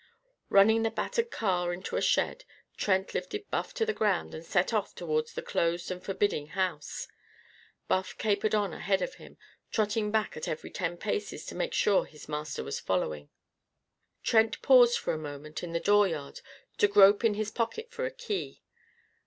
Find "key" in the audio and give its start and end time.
18.11-18.63